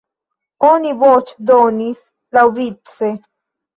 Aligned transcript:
Oni 0.69 0.93
voĉdonis 1.03 2.01
laŭvice. 2.39 3.13